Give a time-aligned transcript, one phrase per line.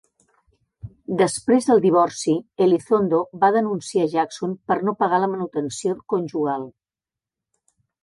[1.19, 2.33] Després del divorci,
[2.67, 6.71] Elizondo va denunciar Jackson per no pagar la manutenció conjugal.